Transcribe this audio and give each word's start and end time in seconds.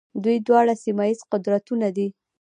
دوی 0.23 0.37
دواړه 0.47 0.73
سیمه 0.83 1.05
ییز 1.09 1.19
قدرتونه 1.31 1.87
دي. 1.95 2.07